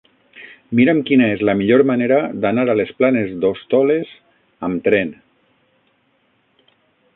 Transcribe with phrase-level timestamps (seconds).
[0.77, 4.17] Mira'm quina és la millor manera d'anar a les Planes d'Hostoles
[4.69, 5.15] amb tren.